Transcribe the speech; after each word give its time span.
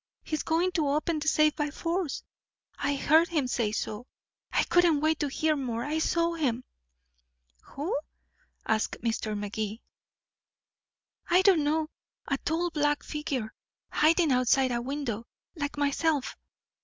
He's 0.23 0.41
going 0.41 0.71
to 0.71 0.87
open 0.89 1.19
the 1.19 1.27
safe 1.27 1.55
by 1.55 1.69
force. 1.69 2.23
I 2.75 2.95
heard 2.95 3.27
him 3.27 3.45
say 3.45 3.71
so. 3.71 4.07
I 4.51 4.63
couldn't 4.63 4.99
wait 5.01 5.19
to 5.19 5.27
hear 5.27 5.55
more 5.55 5.83
I 5.83 5.99
saw 5.99 6.33
him." 6.33 6.63
"Who?" 7.61 7.95
asked 8.65 8.97
Mr. 9.03 9.37
Magee. 9.37 9.83
"I 11.29 11.43
don't 11.43 11.63
know 11.63 11.87
a 12.27 12.39
tall 12.39 12.71
black 12.71 13.03
figure 13.03 13.53
hiding 13.91 14.31
outside 14.31 14.71
a 14.71 14.81
window 14.81 15.27
like 15.55 15.77
myself. 15.77 16.35